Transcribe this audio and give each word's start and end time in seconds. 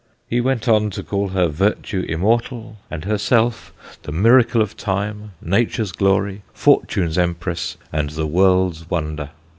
He 0.27 0.41
went 0.41 0.67
on 0.67 0.89
to 0.97 1.03
call 1.03 1.27
her 1.27 1.47
virtue 1.47 2.03
immortal 2.09 2.77
and 2.89 3.05
herself 3.05 3.71
the 4.01 4.11
Miracle 4.11 4.59
of 4.59 4.75
Time, 4.75 5.33
Nature's 5.43 5.91
Glory, 5.91 6.41
Fortune's 6.55 7.19
Empress, 7.19 7.77
and 7.93 8.09
the 8.09 8.25
World's 8.25 8.89
Wonder. 8.89 9.29